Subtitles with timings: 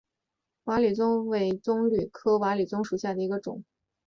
[0.63, 3.63] 瓦理棕为棕榈科瓦理棕属下的一个种。